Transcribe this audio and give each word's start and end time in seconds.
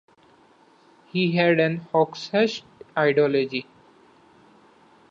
It 1.13 1.33
had 1.35 1.59
an 1.59 1.81
Hoxhaist 1.93 2.63
ideology. 2.97 3.67